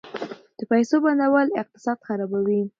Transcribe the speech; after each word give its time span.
د 0.57 0.59
پیسو 0.71 0.95
بندول 1.03 1.47
اقتصاد 1.61 1.97
خرابوي. 2.07 2.61